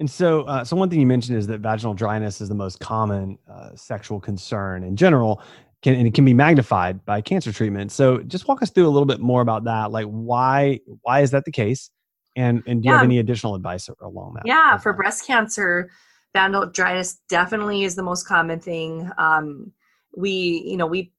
and 0.00 0.10
so, 0.10 0.42
uh, 0.42 0.64
so 0.64 0.76
one 0.76 0.90
thing 0.90 0.98
you 0.98 1.06
mentioned 1.06 1.38
is 1.38 1.46
that 1.46 1.60
vaginal 1.60 1.94
dryness 1.94 2.40
is 2.40 2.48
the 2.48 2.54
most 2.54 2.80
common 2.80 3.38
uh, 3.48 3.70
sexual 3.76 4.18
concern 4.18 4.82
in 4.82 4.96
general 4.96 5.40
can 5.84 5.94
and 5.94 6.06
it 6.06 6.14
can 6.14 6.24
be 6.24 6.34
magnified 6.34 7.04
by 7.04 7.20
cancer 7.20 7.52
treatment. 7.52 7.92
So 7.92 8.18
just 8.22 8.48
walk 8.48 8.62
us 8.62 8.70
through 8.70 8.88
a 8.88 8.90
little 8.90 9.06
bit 9.06 9.20
more 9.20 9.42
about 9.42 9.64
that. 9.64 9.92
Like 9.92 10.06
why 10.06 10.80
why 11.02 11.20
is 11.20 11.30
that 11.30 11.44
the 11.44 11.52
case? 11.52 11.90
And 12.34 12.62
and 12.66 12.82
do 12.82 12.86
yeah. 12.86 12.92
you 12.92 12.96
have 12.96 13.04
any 13.04 13.18
additional 13.18 13.54
advice 13.54 13.88
along 14.00 14.34
that? 14.34 14.42
Yeah, 14.46 14.78
for 14.78 14.92
breast 14.94 15.26
cancer, 15.26 15.90
vaginal 16.32 16.66
dryness 16.66 17.20
definitely 17.28 17.84
is 17.84 17.94
the 17.94 18.02
most 18.02 18.26
common 18.26 18.58
thing. 18.58 19.10
Um, 19.18 19.72
we 20.16 20.64
you 20.66 20.76
know 20.76 20.86
we 20.86 21.12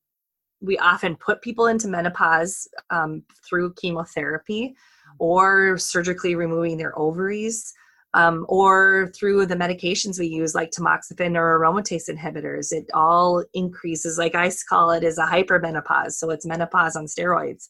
we 0.61 0.77
often 0.79 1.15
put 1.15 1.43
people 1.43 1.67
into 1.67 1.87
menopause 1.87 2.67
um, 2.89 3.23
through 3.47 3.73
chemotherapy 3.73 4.75
or 5.19 5.77
surgically 5.77 6.35
removing 6.35 6.77
their 6.77 6.97
ovaries 6.97 7.71
um, 8.15 8.45
or 8.47 9.11
through 9.13 9.45
the 9.45 9.55
medications 9.55 10.17
we 10.17 10.25
use 10.25 10.55
like 10.55 10.71
tamoxifen 10.71 11.37
or 11.37 11.59
aromatase 11.59 12.09
inhibitors 12.09 12.71
it 12.71 12.85
all 12.93 13.43
increases 13.53 14.17
like 14.17 14.33
i 14.33 14.49
call 14.69 14.91
it 14.91 15.03
as 15.03 15.17
a 15.17 15.25
hypermenopause. 15.25 16.13
So 16.13 16.29
it's 16.29 16.45
menopause 16.45 16.95
on 16.95 17.05
steroids. 17.05 17.69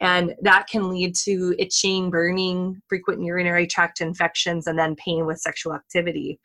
And 0.00 0.34
that 0.42 0.66
can 0.66 0.88
lead 0.88 1.14
to 1.24 1.54
itching 1.58 2.10
burning 2.10 2.80
frequent 2.88 3.22
urinary 3.22 3.66
tract 3.66 4.00
infections 4.00 4.66
and 4.66 4.78
then 4.78 4.96
pain 4.96 5.26
with 5.26 5.38
sexual 5.38 5.74
activity. 5.74 6.40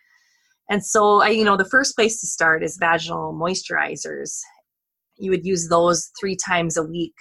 And 0.70 0.84
so 0.84 1.22
I, 1.22 1.30
you 1.30 1.44
know 1.44 1.58
the 1.58 1.66
first 1.66 1.96
place 1.96 2.20
to 2.22 2.28
start 2.28 2.64
is 2.64 2.78
vaginal 2.78 3.34
moisturizers. 3.34 4.40
You 5.18 5.32
would 5.32 5.46
use 5.46 5.68
those 5.68 6.10
three 6.20 6.36
times 6.36 6.78
a 6.78 6.84
week 6.84 7.14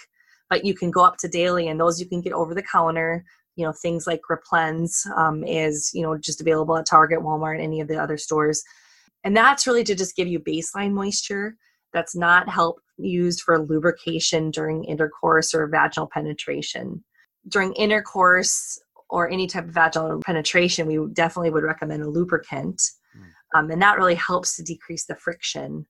but 0.51 0.65
you 0.65 0.75
can 0.75 0.91
go 0.91 1.03
up 1.03 1.17
to 1.17 1.27
daily 1.27 1.69
and 1.69 1.81
those 1.81 1.99
you 1.99 2.07
can 2.07 2.21
get 2.21 2.33
over 2.33 2.55
the 2.55 2.63
counter 2.63 3.25
you 3.57 3.65
know 3.65 3.73
things 3.73 4.07
like 4.07 4.21
Replens 4.31 5.07
um, 5.17 5.45
is 5.45 5.91
you 5.95 6.03
know 6.03 6.17
just 6.17 6.41
available 6.41 6.77
at 6.77 6.87
Target, 6.87 7.21
Walmart, 7.21 7.55
and 7.55 7.63
any 7.63 7.81
of 7.81 7.89
the 7.89 7.97
other 7.97 8.19
stores, 8.19 8.63
and 9.23 9.37
that's 9.37 9.67
really 9.67 9.85
to 9.85 9.95
just 9.95 10.17
give 10.17 10.29
you 10.29 10.41
baseline 10.41 10.93
moisture. 10.93 11.57
that's 11.93 12.17
not 12.17 12.49
help 12.49 12.81
used 12.99 13.41
for 13.41 13.59
lubrication 13.65 14.51
during 14.51 14.85
intercourse 14.85 15.55
or 15.55 15.67
vaginal 15.69 16.09
penetration. 16.13 17.03
During 17.49 17.73
intercourse 17.75 18.79
or 19.09 19.31
any 19.31 19.47
type 19.47 19.69
of 19.69 19.75
vaginal 19.75 20.21
penetration, 20.25 20.87
we 20.87 20.99
definitely 21.13 21.51
would 21.51 21.63
recommend 21.63 22.03
a 22.03 22.09
lubricant. 22.09 22.83
Mm. 23.17 23.59
Um, 23.59 23.71
and 23.71 23.81
that 23.81 23.97
really 23.97 24.15
helps 24.17 24.57
to 24.57 24.63
decrease 24.63 25.07
the 25.07 25.17
friction. 25.17 25.87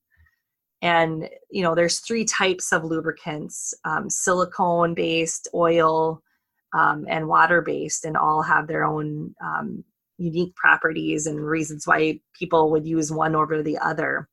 And, 0.83 1.31
you 1.51 1.63
know, 1.63 1.75
there's 1.75 2.01
three 2.01 2.25
types 2.25 2.73
of 2.73 2.85
lubricants 2.85 3.73
um, 3.85 4.11
silicone 4.11 4.95
based, 4.95 5.49
oil, 5.55 6.23
um, 6.75 7.07
and 7.09 7.29
water 7.29 7.63
based, 7.63 8.05
and 8.05 8.17
all 8.17 8.43
have 8.43 8.67
their 8.67 8.85
own 8.85 9.35
um, 9.43 9.85
unique 10.19 10.55
properties 10.55 11.27
and 11.27 11.45
reasons 11.45 11.87
why 11.87 12.21
people 12.39 12.71
would 12.71 12.87
use 12.87 13.11
one 13.11 13.35
over 13.35 13.63
the 13.63 13.79
other. 13.79 14.29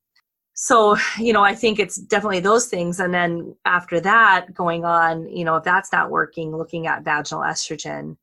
So 0.53 0.97
you 1.17 1.33
know 1.33 1.43
i 1.43 1.55
think 1.55 1.79
it's 1.79 1.95
definitely 1.95 2.41
those 2.41 2.67
things. 2.67 2.99
And 2.99 3.13
then 3.13 3.55
after 3.65 3.99
that 4.01 4.53
going 4.53 4.85
on 4.85 5.27
you 5.29 5.45
know 5.45 5.55
if 5.55 5.63
that's 5.63 5.91
not 5.91 6.11
working 6.11 6.55
looking 6.55 6.87
at 6.87 7.03
vaginal 7.03 7.43
estrogen. 7.43 8.17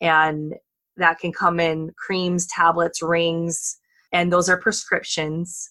And 0.00 0.54
that 0.96 1.18
can 1.18 1.32
come 1.32 1.60
in 1.60 1.92
creams 1.96 2.46
tablets 2.46 3.02
rings 3.02 3.78
and 4.12 4.32
those 4.32 4.48
are 4.48 4.56
prescriptions. 4.56 5.70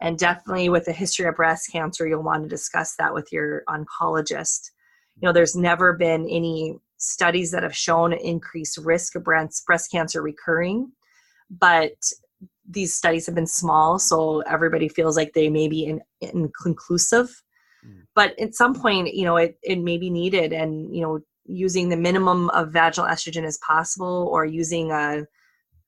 And 0.00 0.18
definitely 0.18 0.68
with 0.68 0.88
a 0.88 0.92
history 0.92 1.26
of 1.26 1.36
breast 1.36 1.70
cancer 1.72 2.06
you'll 2.06 2.22
want 2.22 2.42
to 2.42 2.48
discuss 2.48 2.96
that 2.96 3.14
with 3.14 3.32
your 3.32 3.62
oncologist. 3.68 4.70
You 5.16 5.26
know 5.26 5.32
there's 5.32 5.56
never 5.56 5.92
been 5.94 6.28
any 6.28 6.78
studies 7.04 7.50
that 7.50 7.62
have 7.62 7.76
shown 7.76 8.12
increased 8.12 8.78
risk 8.78 9.14
of 9.14 9.24
breast, 9.24 9.64
breast 9.66 9.90
cancer 9.90 10.22
recurring 10.22 10.92
but 11.50 11.94
these 12.68 12.94
studies 12.94 13.26
have 13.26 13.34
been 13.34 13.46
small, 13.46 13.98
so 13.98 14.40
everybody 14.40 14.88
feels 14.88 15.16
like 15.16 15.32
they 15.32 15.48
may 15.48 15.68
be 15.68 15.84
in, 15.84 16.00
inconclusive. 16.20 17.42
Mm. 17.86 18.02
But 18.14 18.38
at 18.40 18.54
some 18.54 18.74
point, 18.74 19.14
you 19.14 19.24
know, 19.24 19.36
it, 19.36 19.58
it 19.62 19.80
may 19.80 19.98
be 19.98 20.10
needed, 20.10 20.52
and 20.52 20.94
you 20.94 21.02
know, 21.02 21.20
using 21.44 21.88
the 21.88 21.96
minimum 21.96 22.48
of 22.50 22.72
vaginal 22.72 23.08
estrogen 23.08 23.44
as 23.44 23.58
possible, 23.58 24.28
or 24.32 24.44
using 24.44 24.90
a 24.92 25.26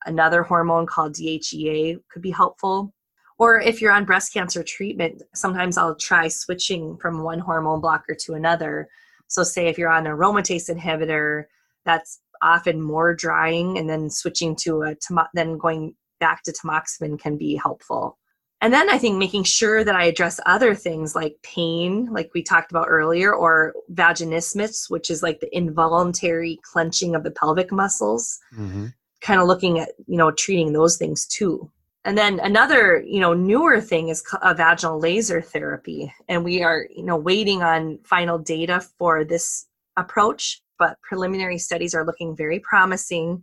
another 0.04 0.42
hormone 0.42 0.86
called 0.86 1.14
DHEA 1.14 1.98
could 2.10 2.22
be 2.22 2.30
helpful. 2.30 2.92
Or 3.38 3.60
if 3.60 3.80
you're 3.82 3.92
on 3.92 4.04
breast 4.04 4.32
cancer 4.32 4.62
treatment, 4.62 5.22
sometimes 5.34 5.76
I'll 5.76 5.96
try 5.96 6.28
switching 6.28 6.96
from 6.98 7.22
one 7.22 7.38
hormone 7.38 7.80
blocker 7.80 8.14
to 8.20 8.34
another. 8.34 8.88
So, 9.28 9.42
say 9.42 9.68
if 9.68 9.78
you're 9.78 9.90
on 9.90 10.06
an 10.06 10.16
aromatase 10.16 10.70
inhibitor, 10.70 11.44
that's 11.84 12.20
often 12.42 12.82
more 12.82 13.14
drying, 13.14 13.78
and 13.78 13.88
then 13.88 14.10
switching 14.10 14.56
to 14.56 14.82
a 14.82 14.96
then 15.34 15.58
going 15.58 15.94
back 16.20 16.42
to 16.44 16.52
tamoxifen 16.52 17.18
can 17.18 17.36
be 17.36 17.56
helpful. 17.56 18.18
And 18.62 18.72
then 18.72 18.88
I 18.88 18.96
think 18.96 19.18
making 19.18 19.44
sure 19.44 19.84
that 19.84 19.94
I 19.94 20.04
address 20.04 20.40
other 20.46 20.74
things 20.74 21.14
like 21.14 21.36
pain, 21.42 22.06
like 22.10 22.30
we 22.34 22.42
talked 22.42 22.70
about 22.70 22.86
earlier, 22.88 23.34
or 23.34 23.74
vaginismus, 23.92 24.88
which 24.88 25.10
is 25.10 25.22
like 25.22 25.40
the 25.40 25.54
involuntary 25.54 26.58
clenching 26.62 27.14
of 27.14 27.22
the 27.22 27.30
pelvic 27.30 27.70
muscles. 27.70 28.38
Mm-hmm. 28.54 28.86
Kind 29.20 29.40
of 29.40 29.46
looking 29.46 29.78
at, 29.78 29.90
you 30.06 30.16
know, 30.16 30.30
treating 30.30 30.72
those 30.72 30.96
things 30.96 31.26
too. 31.26 31.70
And 32.06 32.16
then 32.16 32.40
another, 32.40 33.02
you 33.06 33.20
know, 33.20 33.34
newer 33.34 33.80
thing 33.80 34.08
is 34.08 34.24
a 34.40 34.54
vaginal 34.54 34.98
laser 34.98 35.42
therapy. 35.42 36.10
And 36.28 36.44
we 36.44 36.62
are, 36.62 36.86
you 36.94 37.02
know, 37.02 37.16
waiting 37.16 37.62
on 37.62 37.98
final 38.04 38.38
data 38.38 38.80
for 38.80 39.24
this 39.24 39.66
approach, 39.98 40.62
but 40.78 40.98
preliminary 41.02 41.58
studies 41.58 41.94
are 41.94 42.06
looking 42.06 42.34
very 42.34 42.60
promising 42.60 43.42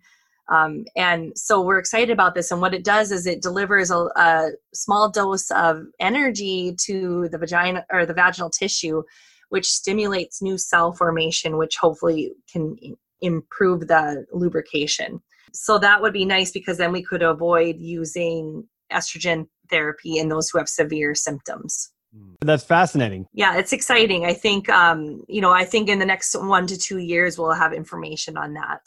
um, 0.49 0.85
and 0.95 1.37
so 1.37 1.61
we're 1.61 1.79
excited 1.79 2.09
about 2.09 2.35
this. 2.35 2.51
And 2.51 2.59
what 2.59 2.73
it 2.73 2.83
does 2.83 3.11
is 3.11 3.25
it 3.25 3.41
delivers 3.41 3.91
a, 3.91 4.09
a, 4.15 4.49
small 4.73 5.09
dose 5.09 5.49
of 5.51 5.85
energy 5.99 6.75
to 6.81 7.29
the 7.29 7.37
vagina 7.37 7.85
or 7.91 8.05
the 8.05 8.13
vaginal 8.13 8.49
tissue, 8.49 9.03
which 9.49 9.65
stimulates 9.65 10.41
new 10.41 10.57
cell 10.57 10.91
formation, 10.91 11.57
which 11.57 11.77
hopefully 11.77 12.33
can 12.51 12.75
improve 13.21 13.87
the 13.87 14.25
lubrication. 14.33 15.21
So 15.53 15.77
that 15.79 16.01
would 16.01 16.13
be 16.13 16.25
nice 16.25 16.51
because 16.51 16.77
then 16.77 16.91
we 16.91 17.03
could 17.03 17.21
avoid 17.21 17.77
using 17.77 18.67
estrogen 18.91 19.47
therapy 19.69 20.17
in 20.17 20.29
those 20.29 20.49
who 20.49 20.57
have 20.57 20.69
severe 20.69 21.15
symptoms. 21.15 21.91
Hmm. 22.15 22.33
That's 22.41 22.63
fascinating. 22.63 23.25
Yeah, 23.33 23.57
it's 23.57 23.73
exciting. 23.73 24.25
I 24.25 24.33
think, 24.33 24.69
um, 24.69 25.23
you 25.27 25.41
know, 25.41 25.51
I 25.51 25.65
think 25.65 25.89
in 25.89 25.99
the 25.99 26.05
next 26.05 26.35
one 26.35 26.67
to 26.67 26.77
two 26.77 26.97
years, 26.97 27.37
we'll 27.37 27.51
have 27.53 27.73
information 27.73 28.37
on 28.37 28.53
that. 28.53 28.81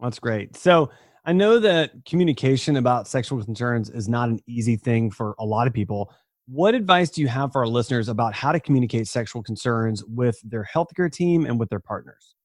That's 0.00 0.18
great. 0.18 0.56
So 0.56 0.90
I 1.24 1.32
know 1.32 1.58
that 1.58 1.92
communication 2.06 2.76
about 2.76 3.08
sexual 3.08 3.42
concerns 3.42 3.90
is 3.90 4.08
not 4.08 4.28
an 4.28 4.40
easy 4.46 4.76
thing 4.76 5.10
for 5.10 5.34
a 5.38 5.44
lot 5.44 5.66
of 5.66 5.72
people. 5.72 6.12
What 6.46 6.74
advice 6.74 7.10
do 7.10 7.20
you 7.20 7.28
have 7.28 7.50
for 7.52 7.62
our 7.62 7.66
listeners 7.66 8.08
about 8.08 8.34
how 8.34 8.52
to 8.52 8.60
communicate 8.60 9.08
sexual 9.08 9.42
concerns 9.42 10.04
with 10.04 10.38
their 10.44 10.68
healthcare 10.72 11.10
team 11.10 11.44
and 11.44 11.58
with 11.58 11.68
their 11.70 11.80
partners? 11.80 12.35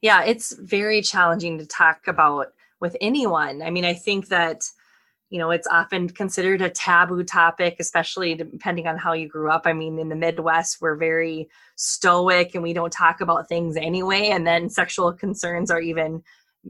Yeah, 0.00 0.24
it's 0.24 0.52
very 0.52 1.02
challenging 1.02 1.58
to 1.58 1.66
talk 1.66 2.06
about 2.06 2.48
with 2.80 2.96
anyone. 3.00 3.62
I 3.62 3.70
mean, 3.70 3.84
I 3.84 3.94
think 3.94 4.28
that 4.28 4.62
you 5.30 5.38
know 5.38 5.50
it's 5.50 5.66
often 5.66 6.08
considered 6.08 6.62
a 6.62 6.70
taboo 6.70 7.22
topic 7.22 7.76
especially 7.78 8.34
depending 8.34 8.86
on 8.86 8.96
how 8.96 9.12
you 9.12 9.28
grew 9.28 9.50
up 9.50 9.62
i 9.66 9.72
mean 9.72 9.98
in 9.98 10.08
the 10.08 10.16
midwest 10.16 10.78
we're 10.80 10.96
very 10.96 11.48
stoic 11.76 12.54
and 12.54 12.62
we 12.62 12.72
don't 12.72 12.92
talk 12.92 13.20
about 13.20 13.48
things 13.48 13.76
anyway 13.76 14.28
and 14.28 14.46
then 14.46 14.68
sexual 14.70 15.12
concerns 15.12 15.70
are 15.70 15.80
even 15.80 16.22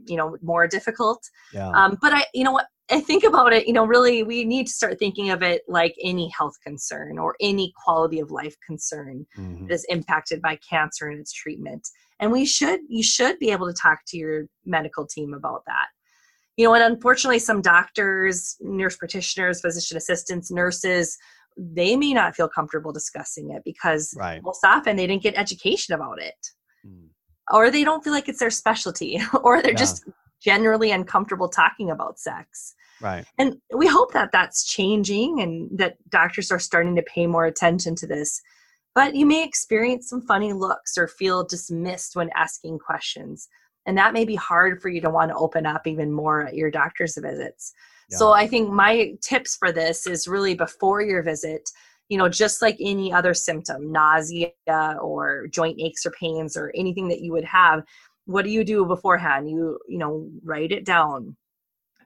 you 0.05 0.17
know 0.17 0.37
more 0.41 0.67
difficult 0.67 1.29
yeah. 1.53 1.69
um, 1.69 1.97
but 2.01 2.13
i 2.13 2.25
you 2.33 2.43
know 2.43 2.51
what 2.51 2.67
i 2.91 2.99
think 2.99 3.23
about 3.23 3.53
it 3.53 3.67
you 3.67 3.73
know 3.73 3.85
really 3.85 4.23
we 4.23 4.43
need 4.43 4.67
to 4.67 4.73
start 4.73 4.99
thinking 4.99 5.29
of 5.29 5.41
it 5.41 5.61
like 5.67 5.95
any 6.03 6.29
health 6.37 6.55
concern 6.63 7.17
or 7.17 7.35
any 7.39 7.73
quality 7.83 8.19
of 8.19 8.29
life 8.29 8.55
concern 8.65 9.25
mm-hmm. 9.37 9.67
that 9.67 9.73
is 9.73 9.85
impacted 9.89 10.41
by 10.41 10.57
cancer 10.57 11.07
and 11.07 11.19
its 11.19 11.31
treatment 11.31 11.87
and 12.19 12.31
we 12.31 12.45
should 12.45 12.81
you 12.87 13.03
should 13.03 13.39
be 13.39 13.51
able 13.51 13.67
to 13.67 13.73
talk 13.73 13.99
to 14.07 14.17
your 14.17 14.45
medical 14.65 15.05
team 15.05 15.33
about 15.33 15.63
that. 15.67 15.87
You 16.57 16.65
know 16.65 16.73
and 16.73 16.83
unfortunately 16.83 17.39
some 17.39 17.61
doctors 17.61 18.57
nurse 18.59 18.97
practitioners 18.97 19.61
physician 19.61 19.97
assistants 19.97 20.51
nurses 20.51 21.17
they 21.57 21.95
may 21.95 22.13
not 22.13 22.35
feel 22.35 22.47
comfortable 22.47 22.93
discussing 22.93 23.51
it 23.51 23.63
because 23.65 24.13
right. 24.15 24.41
most 24.43 24.63
often 24.63 24.95
they 24.95 25.07
didn't 25.07 25.23
get 25.23 25.37
education 25.37 25.93
about 25.93 26.21
it. 26.21 26.47
Mm 26.85 27.09
or 27.49 27.71
they 27.71 27.83
don't 27.83 28.03
feel 28.03 28.13
like 28.13 28.29
it's 28.29 28.39
their 28.39 28.49
specialty 28.49 29.19
or 29.43 29.61
they're 29.61 29.71
yeah. 29.71 29.77
just 29.77 30.05
generally 30.41 30.91
uncomfortable 30.91 31.49
talking 31.49 31.89
about 31.89 32.19
sex. 32.19 32.75
Right. 33.01 33.25
And 33.37 33.57
we 33.75 33.87
hope 33.87 34.13
that 34.13 34.31
that's 34.31 34.65
changing 34.65 35.41
and 35.41 35.69
that 35.77 35.97
doctors 36.09 36.51
are 36.51 36.59
starting 36.59 36.95
to 36.95 37.01
pay 37.01 37.27
more 37.27 37.45
attention 37.45 37.95
to 37.95 38.07
this 38.07 38.41
but 38.95 39.15
you 39.15 39.25
may 39.25 39.43
experience 39.43 40.09
some 40.09 40.21
funny 40.21 40.53
looks 40.53 40.97
or 40.97 41.07
feel 41.07 41.45
dismissed 41.45 42.15
when 42.15 42.29
asking 42.35 42.79
questions 42.79 43.47
and 43.85 43.97
that 43.97 44.13
may 44.13 44.25
be 44.25 44.35
hard 44.35 44.81
for 44.81 44.89
you 44.89 45.01
to 45.01 45.09
want 45.09 45.29
to 45.29 45.37
open 45.37 45.65
up 45.65 45.87
even 45.87 46.11
more 46.11 46.45
at 46.47 46.55
your 46.55 46.71
doctor's 46.71 47.17
visits 47.17 47.73
yeah. 48.09 48.17
so 48.17 48.31
i 48.31 48.47
think 48.47 48.69
my 48.69 49.13
tips 49.21 49.55
for 49.55 49.71
this 49.71 50.07
is 50.07 50.27
really 50.27 50.53
before 50.53 51.01
your 51.01 51.23
visit 51.23 51.69
you 52.09 52.17
know, 52.17 52.27
just 52.27 52.61
like 52.61 52.75
any 52.79 53.13
other 53.13 53.33
symptom, 53.33 53.91
nausea 53.91 54.51
or 54.99 55.47
joint 55.47 55.79
aches 55.79 56.05
or 56.05 56.11
pains 56.19 56.57
or 56.57 56.73
anything 56.75 57.07
that 57.07 57.21
you 57.21 57.31
would 57.31 57.45
have, 57.45 57.83
what 58.25 58.43
do 58.43 58.51
you 58.51 58.63
do 58.63 58.85
beforehand? 58.85 59.49
You, 59.49 59.79
you 59.87 59.99
know, 59.99 60.27
write 60.43 60.71
it 60.71 60.85
down. 60.85 61.37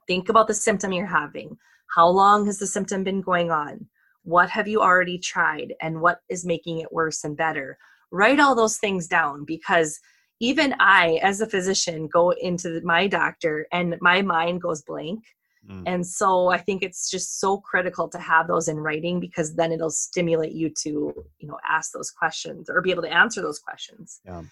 Think 0.06 0.28
about 0.30 0.48
the 0.48 0.54
symptom 0.54 0.92
you're 0.92 1.06
having. 1.06 1.58
How 1.96 2.08
long 2.08 2.46
has 2.46 2.60
the 2.60 2.68
symptom 2.68 3.04
been 3.04 3.22
going 3.22 3.50
on? 3.50 3.88
What 4.24 4.50
have 4.50 4.68
you 4.68 4.82
already 4.82 5.18
tried 5.18 5.74
and 5.82 6.02
what 6.02 6.20
is 6.30 6.46
making 6.46 6.80
it 6.80 6.92
worse 6.92 7.24
and 7.24 7.38
better? 7.38 7.78
Write 8.12 8.40
all 8.40 8.56
those 8.56 8.78
things 8.78 9.08
down 9.08 9.44
because 9.46 10.00
even 10.40 10.76
I, 10.80 11.20
as 11.22 11.42
a 11.42 11.48
physician, 11.48 12.08
go 12.08 12.32
into 12.32 12.82
my 12.84 13.08
doctor 13.08 13.68
and 13.72 13.96
my 14.02 14.22
mind 14.22 14.62
goes 14.62 14.82
blank 14.82 15.24
Mm. 15.70 15.84
And 15.86 16.06
so 16.06 16.50
I 16.50 16.58
think 16.58 16.84
it's 16.84 17.10
just 17.10 17.40
so 17.40 17.58
critical 17.58 18.10
to 18.10 18.20
have 18.20 18.48
those 18.48 18.68
in 18.68 18.78
writing 18.78 19.20
because 19.20 19.56
then 19.56 19.72
it'll 19.72 19.90
stimulate 19.90 20.52
you 20.52 20.70
to, 20.82 21.14
you 21.40 21.48
know, 21.48 21.58
ask 21.68 21.92
those 21.92 22.12
questions 22.12 22.70
or 22.70 22.82
be 22.82 22.92
able 22.92 23.04
to 23.04 23.14
answer 23.14 23.42
those 23.42 23.60
questions. 23.60 24.20
Yeah. 24.26 24.44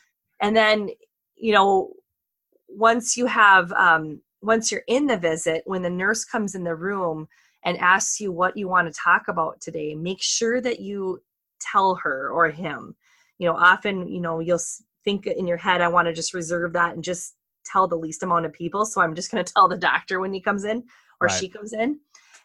And 0.41 0.55
then, 0.55 0.89
you 1.35 1.53
know, 1.53 1.93
once 2.69 3.17
you 3.17 3.25
have 3.25 3.71
um 3.73 4.21
once 4.41 4.71
you're 4.71 4.83
in 4.87 5.07
the 5.07 5.17
visit, 5.17 5.63
when 5.65 5.81
the 5.81 5.89
nurse 5.89 6.23
comes 6.23 6.55
in 6.55 6.63
the 6.63 6.75
room 6.75 7.27
and 7.63 7.77
asks 7.77 8.19
you 8.19 8.31
what 8.31 8.57
you 8.57 8.67
want 8.67 8.87
to 8.87 8.99
talk 8.99 9.27
about 9.27 9.61
today, 9.61 9.95
make 9.95 10.21
sure 10.21 10.61
that 10.61 10.79
you 10.79 11.21
tell 11.59 11.95
her 11.95 12.29
or 12.31 12.49
him. 12.49 12.95
You 13.37 13.47
know, 13.47 13.55
often, 13.55 14.07
you 14.07 14.21
know, 14.21 14.39
you'll 14.39 14.59
think 15.03 15.27
in 15.27 15.47
your 15.47 15.57
head, 15.57 15.81
I 15.81 15.87
want 15.87 16.07
to 16.07 16.13
just 16.13 16.33
reserve 16.33 16.73
that 16.73 16.95
and 16.95 17.03
just 17.03 17.35
tell 17.65 17.87
the 17.87 17.95
least 17.95 18.23
amount 18.23 18.45
of 18.45 18.53
people. 18.53 18.85
So 18.85 19.01
I'm 19.01 19.15
just 19.15 19.31
going 19.31 19.43
to 19.45 19.53
tell 19.53 19.67
the 19.67 19.77
doctor 19.77 20.19
when 20.19 20.33
he 20.33 20.41
comes 20.41 20.63
in 20.63 20.83
or 21.19 21.27
right. 21.27 21.31
she 21.31 21.49
comes 21.49 21.73
in. 21.73 21.99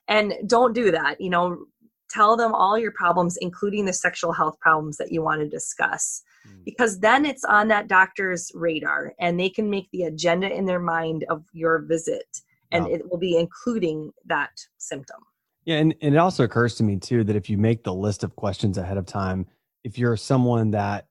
And 0.09 0.35
don't 0.47 0.75
do 0.75 0.91
that. 0.93 1.21
You 1.21 1.31
know, 1.31 1.67
tell 2.11 2.37
them 2.37 2.55
all 2.55 2.79
your 2.79 2.93
problems, 2.93 3.37
including 3.39 3.85
the 3.85 3.93
sexual 3.93 4.33
health 4.33 4.59
problems 4.61 4.97
that 4.99 5.11
you 5.11 5.23
want 5.23 5.41
to 5.41 5.49
discuss. 5.49 6.23
Mm. 6.47 6.65
Because 6.65 7.01
then 7.01 7.27
it's 7.27 7.45
on 7.45 7.69
that 7.69 7.89
doctor's 7.89 8.53
radar 8.55 9.15
and 9.19 9.39
they 9.39 9.49
can 9.49 9.69
make 9.69 9.91
the 9.91 10.05
agenda 10.05 10.55
in 10.55 10.67
their 10.67 10.81
mind 10.81 11.25
of 11.29 11.45
your 11.53 11.81
visit 11.81 12.41
and 12.73 12.87
it 12.89 13.09
will 13.11 13.19
be 13.19 13.37
including 13.37 14.13
that 14.27 14.51
symptom. 14.79 15.19
Yeah, 15.67 15.79
and, 15.79 15.95
and 16.01 16.15
it 16.15 16.19
also 16.19 16.45
occurs 16.45 16.77
to 16.77 16.85
me 16.85 16.97
too 16.97 17.25
that 17.25 17.37
if 17.37 17.51
you 17.51 17.59
make 17.59 17.83
the 17.83 17.93
list 17.93 18.23
of 18.23 18.35
questions 18.37 18.79
ahead 18.79 18.97
of 18.97 19.05
time, 19.05 19.47
if 19.83 19.99
you're 19.99 20.17
someone 20.17 20.71
that 20.71 21.09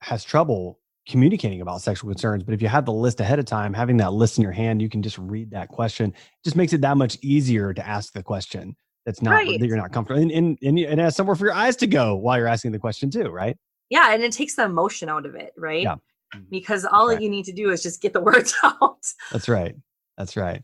has 0.00 0.24
trouble 0.24 0.80
communicating 1.06 1.60
about 1.60 1.82
sexual 1.82 2.10
concerns, 2.10 2.42
but 2.42 2.54
if 2.54 2.62
you 2.62 2.68
have 2.68 2.86
the 2.86 2.92
list 2.92 3.20
ahead 3.20 3.38
of 3.38 3.44
time, 3.44 3.72
having 3.74 3.98
that 3.98 4.14
list 4.14 4.38
in 4.38 4.42
your 4.42 4.52
hand, 4.52 4.80
you 4.80 4.88
can 4.88 5.02
just 5.02 5.18
read 5.18 5.50
that 5.50 5.68
question. 5.68 6.10
It 6.10 6.44
just 6.44 6.56
makes 6.56 6.72
it 6.72 6.80
that 6.80 6.96
much 6.96 7.18
easier 7.22 7.74
to 7.74 7.86
ask 7.86 8.14
the 8.14 8.22
question 8.22 8.74
that's 9.04 9.22
not 9.22 9.32
right. 9.32 9.60
that 9.60 9.66
you're 9.66 9.76
not 9.76 9.92
comfortable 9.92 10.22
and, 10.22 10.30
and, 10.30 10.58
and, 10.62 10.78
and 10.78 11.00
has 11.00 11.14
somewhere 11.14 11.36
for 11.36 11.44
your 11.44 11.54
eyes 11.54 11.76
to 11.76 11.86
go 11.86 12.16
while 12.16 12.38
you're 12.38 12.48
asking 12.48 12.72
the 12.72 12.78
question 12.78 13.10
too, 13.10 13.28
right? 13.28 13.56
Yeah, 13.90 14.12
and 14.12 14.22
it 14.22 14.32
takes 14.32 14.56
the 14.56 14.64
emotion 14.64 15.08
out 15.08 15.26
of 15.26 15.34
it, 15.34 15.52
right? 15.56 15.82
Yeah. 15.82 15.96
Mm-hmm. 16.34 16.44
Because 16.50 16.86
all 16.86 17.08
right. 17.08 17.20
you 17.20 17.30
need 17.30 17.44
to 17.44 17.52
do 17.52 17.70
is 17.70 17.82
just 17.82 18.00
get 18.02 18.14
the 18.14 18.20
words 18.22 18.54
out. 18.62 19.06
That's 19.32 19.48
right. 19.48 19.74
That's 20.16 20.36
right 20.36 20.62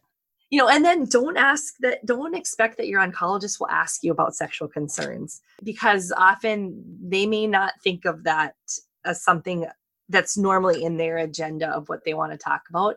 you 0.51 0.59
know 0.59 0.69
and 0.69 0.85
then 0.85 1.05
don't 1.07 1.37
ask 1.37 1.75
that 1.81 2.05
don't 2.07 2.35
expect 2.35 2.77
that 2.77 2.87
your 2.87 3.01
oncologist 3.01 3.59
will 3.59 3.69
ask 3.69 4.03
you 4.03 4.13
about 4.13 4.35
sexual 4.35 4.69
concerns 4.69 5.41
because 5.63 6.13
often 6.17 6.83
they 7.03 7.27
may 7.27 7.47
not 7.47 7.73
think 7.83 8.05
of 8.05 8.25
that 8.25 8.55
as 9.05 9.23
something 9.23 9.67
that's 10.09 10.37
normally 10.37 10.85
in 10.85 10.97
their 10.97 11.19
agenda 11.19 11.69
of 11.69 11.89
what 11.89 12.05
they 12.05 12.15
want 12.15 12.33
to 12.33 12.39
talk 12.39 12.63
about. 12.69 12.97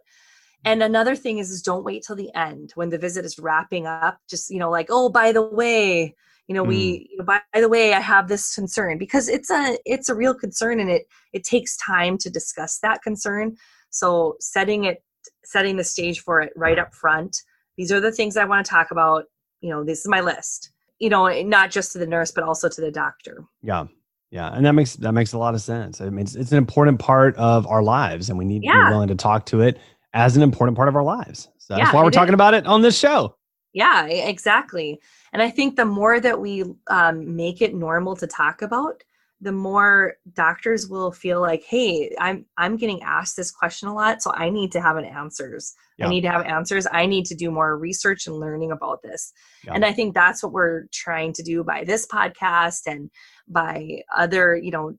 And 0.66 0.84
another 0.84 1.16
thing 1.16 1.38
is, 1.38 1.50
is 1.52 1.62
don't 1.62 1.86
wait 1.86 2.04
till 2.06 2.16
the 2.16 2.34
end 2.36 2.72
when 2.76 2.90
the 2.90 2.98
visit 2.98 3.24
is 3.24 3.40
wrapping 3.40 3.88
up. 3.88 4.20
Just 4.30 4.50
you 4.50 4.60
know 4.60 4.70
like 4.70 4.88
oh 4.90 5.10
by 5.10 5.32
the 5.32 5.44
way 5.44 6.16
you 6.48 6.56
know 6.56 6.64
mm. 6.64 6.70
we 6.70 7.08
you 7.12 7.18
know, 7.18 7.26
by, 7.26 7.42
by 7.54 7.62
the 7.62 7.70
way 7.70 7.94
i 7.94 8.00
have 8.00 8.28
this 8.28 8.56
concern 8.56 8.98
because 8.98 9.28
it's 9.28 9.52
a 9.52 9.78
it's 9.86 10.10
a 10.10 10.16
real 10.16 10.34
concern 10.34 10.80
and 10.80 10.90
it 10.90 11.04
it 11.34 11.44
takes 11.44 11.78
time 11.78 12.18
to 12.20 12.30
discuss 12.30 12.80
that 12.80 13.02
concern. 13.02 13.56
So 13.90 14.36
setting 14.40 14.84
it 14.84 15.04
setting 15.44 15.78
the 15.78 15.84
stage 15.84 16.22
for 16.22 16.42
it 16.42 16.52
right 16.56 16.80
up 16.80 16.94
front. 16.94 17.38
These 17.78 17.92
are 17.92 18.00
the 18.00 18.12
things 18.12 18.38
I 18.38 18.46
want 18.46 18.66
to 18.66 18.70
talk 18.70 18.92
about. 18.92 19.26
You 19.62 19.70
know, 19.70 19.84
this 19.84 20.00
is 20.00 20.08
my 20.08 20.22
list. 20.22 20.72
You 21.00 21.10
know, 21.10 21.28
not 21.44 21.72
just 21.72 21.92
to 21.92 22.00
the 22.00 22.08
nurse, 22.08 22.32
but 22.32 22.44
also 22.44 22.70
to 22.70 22.82
the 22.82 22.92
doctor. 22.92 23.44
Yeah. 23.62 23.86
Yeah, 24.30 24.50
and 24.54 24.66
that 24.66 24.74
makes 24.74 24.96
that 24.98 25.14
makes 25.14 25.32
a 25.32 25.38
lot 25.38 25.56
of 25.56 25.62
sense. 25.62 26.02
I 26.02 26.10
mean, 26.10 26.20
it's, 26.20 26.36
it's 26.36 26.52
an 26.52 26.58
important 26.58 27.00
part 27.00 27.34
of 27.38 27.66
our 27.66 27.82
lives, 27.82 28.30
and 28.30 28.38
we 28.38 28.44
need 28.44 28.62
yeah. 28.62 28.74
to 28.74 28.86
be 28.86 28.92
willing 28.92 29.08
to 29.08 29.16
talk 29.16 29.46
to 29.48 29.62
it 29.62 29.80
as 30.14 30.36
an 30.36 30.44
important 30.44 30.76
part 30.76 30.90
of 30.90 30.98
our 30.98 31.04
lives. 31.04 31.48
So 31.60 31.76
that's 31.76 31.88
yeah, 31.88 31.96
why 31.96 32.04
we're 32.04 32.12
talking 32.12 32.34
is. 32.34 32.36
about 32.36 32.54
it 32.54 32.66
on 32.68 32.82
this 32.82 32.98
show. 32.98 33.38
Yeah, 33.74 34.06
exactly. 34.06 35.00
And 35.34 35.42
I 35.42 35.50
think 35.50 35.76
the 35.76 35.86
more 35.86 36.20
that 36.20 36.42
we 36.42 36.66
um, 36.88 37.36
make 37.36 37.62
it 37.62 37.76
normal 37.76 38.16
to 38.16 38.28
talk 38.28 38.62
about, 38.62 39.04
the 39.42 39.52
more 39.52 40.16
doctors 40.34 40.88
will 40.88 41.12
feel 41.12 41.40
like 41.42 41.64
hey 41.64 42.14
i'm 42.20 42.46
i'm 42.58 42.76
getting 42.76 43.02
asked 43.04 43.36
this 43.36 43.52
question 43.52 43.88
a 43.88 43.94
lot 43.94 44.22
so 44.22 44.32
i 44.34 44.50
need 44.50 44.72
to 44.72 44.82
have 44.82 44.98
an 44.98 45.06
answers. 45.06 45.76
Yeah. 45.98 46.08
i 46.08 46.10
need 46.10 46.22
to 46.22 46.30
have 46.30 46.46
answers. 46.46 46.86
I 46.92 47.08
need 47.08 47.26
to 47.26 47.36
do 47.36 47.50
more 47.50 47.78
research 47.78 48.28
and 48.28 48.40
learning 48.40 48.72
about 48.72 49.02
this. 49.04 49.32
Yeah. 49.64 49.74
and 49.74 49.86
i 49.86 49.92
think 49.92 50.14
that's 50.14 50.42
what 50.44 50.54
we're 50.54 50.86
trying 50.92 51.34
to 51.34 51.44
do 51.44 51.64
by 51.64 51.84
this 51.84 52.08
podcast 52.08 52.82
and 52.88 53.10
by 53.48 54.02
other 54.16 54.56
you 54.56 54.72
know 54.72 54.94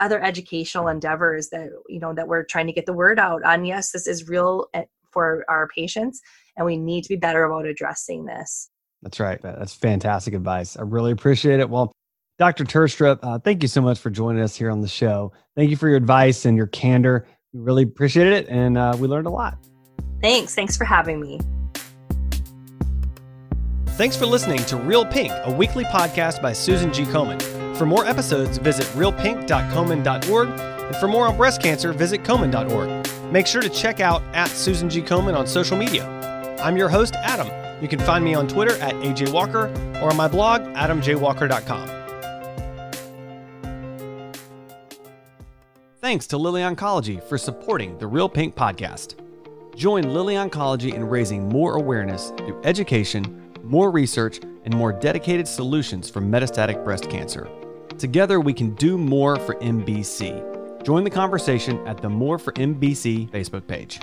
other 0.00 0.22
educational 0.22 0.88
endeavors 0.88 1.48
that 1.50 1.68
you 1.88 2.00
know 2.00 2.14
that 2.14 2.28
we're 2.28 2.44
trying 2.44 2.66
to 2.66 2.72
get 2.72 2.86
the 2.86 2.92
word 2.92 3.18
out 3.18 3.42
on. 3.44 3.64
Yes 3.64 3.90
this 3.92 4.06
is 4.06 4.28
real 4.28 4.66
eh, 4.74 4.84
for 5.10 5.44
our 5.48 5.68
patients 5.68 6.20
and 6.56 6.66
we 6.66 6.76
need 6.76 7.02
to 7.02 7.08
be 7.08 7.16
better 7.16 7.44
about 7.44 7.66
addressing 7.66 8.24
this. 8.24 8.70
That's 9.02 9.20
right. 9.20 9.40
That's 9.42 9.74
fantastic 9.74 10.32
advice. 10.32 10.76
I 10.76 10.82
really 10.82 11.12
appreciate 11.12 11.60
it. 11.60 11.68
Well 11.68 11.92
Dr. 12.38 12.64
Terstriep, 12.64 13.20
uh, 13.22 13.38
thank 13.38 13.62
you 13.62 13.68
so 13.68 13.80
much 13.80 13.98
for 13.98 14.10
joining 14.10 14.42
us 14.42 14.56
here 14.56 14.70
on 14.70 14.80
the 14.80 14.88
show. 14.88 15.32
Thank 15.56 15.70
you 15.70 15.76
for 15.76 15.88
your 15.88 15.96
advice 15.96 16.44
and 16.44 16.56
your 16.56 16.66
candor. 16.66 17.26
We 17.52 17.60
really 17.60 17.84
appreciated 17.84 18.32
it, 18.32 18.48
and 18.48 18.76
uh, 18.76 18.96
we 18.98 19.06
learned 19.06 19.28
a 19.28 19.30
lot. 19.30 19.56
Thanks. 20.20 20.54
Thanks 20.54 20.76
for 20.76 20.84
having 20.84 21.20
me. 21.20 21.38
Thanks 23.90 24.16
for 24.16 24.26
listening 24.26 24.58
to 24.64 24.76
Real 24.76 25.06
Pink, 25.06 25.32
a 25.44 25.52
weekly 25.52 25.84
podcast 25.84 26.42
by 26.42 26.52
Susan 26.52 26.92
G. 26.92 27.04
Komen. 27.04 27.40
For 27.76 27.86
more 27.86 28.04
episodes, 28.04 28.58
visit 28.58 28.86
realpink.komen.org. 28.96 30.48
And 30.48 30.96
for 30.96 31.06
more 31.06 31.28
on 31.28 31.36
breast 31.36 31.62
cancer, 31.62 31.92
visit 31.92 32.24
komen.org. 32.24 33.32
Make 33.32 33.46
sure 33.46 33.62
to 33.62 33.68
check 33.68 34.00
out 34.00 34.22
at 34.34 34.48
Susan 34.48 34.90
G. 34.90 35.00
Komen 35.00 35.36
on 35.36 35.46
social 35.46 35.76
media. 35.76 36.08
I'm 36.60 36.76
your 36.76 36.88
host, 36.88 37.14
Adam. 37.22 37.48
You 37.80 37.88
can 37.88 38.00
find 38.00 38.24
me 38.24 38.34
on 38.34 38.48
Twitter 38.48 38.74
at 38.78 38.94
AJ 38.94 39.32
Walker 39.32 39.66
or 40.02 40.10
on 40.10 40.16
my 40.16 40.26
blog, 40.26 40.62
adamjwalker.com. 40.62 42.03
Thanks 46.14 46.28
to 46.28 46.38
Lilly 46.38 46.62
Oncology 46.62 47.20
for 47.24 47.36
supporting 47.36 47.98
the 47.98 48.06
Real 48.06 48.28
Pink 48.28 48.54
podcast. 48.54 49.16
Join 49.74 50.14
Lilly 50.14 50.36
Oncology 50.36 50.94
in 50.94 51.02
raising 51.02 51.48
more 51.48 51.74
awareness 51.74 52.30
through 52.36 52.62
education, 52.62 53.52
more 53.64 53.90
research, 53.90 54.38
and 54.64 54.72
more 54.72 54.92
dedicated 54.92 55.48
solutions 55.48 56.08
for 56.08 56.20
metastatic 56.20 56.84
breast 56.84 57.10
cancer. 57.10 57.48
Together, 57.98 58.38
we 58.38 58.52
can 58.52 58.76
do 58.76 58.96
more 58.96 59.34
for 59.40 59.56
MBC. 59.56 60.84
Join 60.84 61.02
the 61.02 61.10
conversation 61.10 61.84
at 61.84 62.00
the 62.00 62.08
More 62.08 62.38
for 62.38 62.52
MBC 62.52 63.30
Facebook 63.30 63.66
page. 63.66 63.98